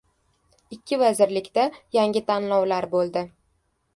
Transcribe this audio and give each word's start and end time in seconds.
Ikki 0.77 0.97
vazirlikda 1.01 1.65
yangi 1.97 2.25
tayinlovlar 2.31 2.87
bo‘ldi 2.97 3.25